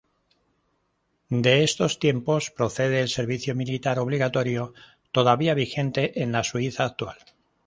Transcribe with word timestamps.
De 1.43 1.63
estos 1.63 1.99
tiempos 1.99 2.49
procede 2.49 3.01
el 3.01 3.07
servicio 3.09 3.53
militar 3.53 3.99
obligatorio, 3.99 4.73
todavía 5.11 5.53
vigente 5.53 6.23
en 6.23 6.31
la 6.31 6.43
Suiza 6.43 6.85
actual. 6.85 7.17